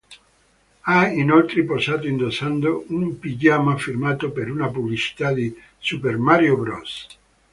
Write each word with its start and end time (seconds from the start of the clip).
Ha 0.81 1.09
inoltre 1.11 1.63
posato 1.63 2.07
indossando 2.07 2.85
un 2.87 3.19
pigiama 3.19 3.77
firmato 3.77 4.31
per 4.31 4.49
una 4.49 4.67
pubblicità 4.67 5.31
di 5.31 5.55
"Super 5.77 6.17
Mario 6.17 6.57
Bros. 6.57 7.07